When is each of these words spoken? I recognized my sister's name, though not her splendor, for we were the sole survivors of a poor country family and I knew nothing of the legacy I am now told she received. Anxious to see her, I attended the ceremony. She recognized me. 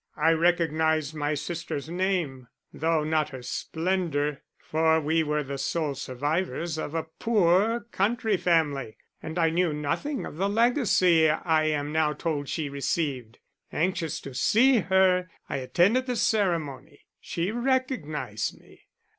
I 0.17 0.31
recognized 0.31 1.13
my 1.13 1.35
sister's 1.35 1.87
name, 1.87 2.47
though 2.73 3.03
not 3.03 3.29
her 3.29 3.43
splendor, 3.43 4.41
for 4.57 4.99
we 4.99 5.21
were 5.21 5.43
the 5.43 5.59
sole 5.59 5.93
survivors 5.93 6.79
of 6.79 6.95
a 6.95 7.03
poor 7.19 7.81
country 7.91 8.35
family 8.35 8.97
and 9.21 9.37
I 9.37 9.51
knew 9.51 9.73
nothing 9.73 10.25
of 10.25 10.37
the 10.37 10.49
legacy 10.49 11.29
I 11.29 11.65
am 11.65 11.91
now 11.91 12.13
told 12.13 12.49
she 12.49 12.67
received. 12.67 13.37
Anxious 13.71 14.19
to 14.21 14.33
see 14.33 14.77
her, 14.79 15.29
I 15.47 15.57
attended 15.57 16.07
the 16.07 16.15
ceremony. 16.15 17.01
She 17.19 17.51
recognized 17.51 18.59
me. 18.59 18.87